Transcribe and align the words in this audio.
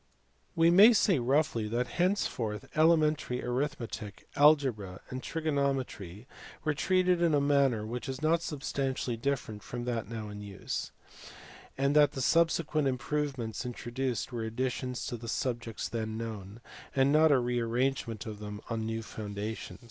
We 0.55 0.71
may 0.71 0.93
say 0.93 1.19
roughly 1.19 1.67
that 1.67 1.85
henceforth 1.85 2.67
elementary 2.75 3.39
arith 3.43 3.79
metic, 3.79 4.27
algebra, 4.35 4.99
and 5.11 5.21
trigonometry 5.21 6.25
were 6.63 6.73
treated 6.73 7.21
in 7.21 7.35
a 7.35 7.39
manner 7.39 7.85
which 7.85 8.09
is 8.09 8.19
not 8.19 8.41
substantially 8.41 9.15
different 9.15 9.61
from 9.61 9.85
that 9.85 10.09
now 10.09 10.29
in 10.29 10.41
use; 10.41 10.91
and 11.77 11.95
that 11.95 12.13
the 12.13 12.21
subsequent 12.23 12.87
improvements 12.87 13.63
introduced 13.63 14.31
were 14.31 14.41
additions 14.41 15.05
to 15.05 15.17
the 15.17 15.29
subjects 15.29 15.83
as 15.85 15.89
then 15.89 16.17
known, 16.17 16.61
and 16.95 17.11
not 17.11 17.31
a 17.31 17.37
re 17.37 17.59
arrangement 17.59 18.25
of 18.25 18.39
them 18.39 18.59
on 18.71 18.83
new 18.83 19.03
foundations. 19.03 19.77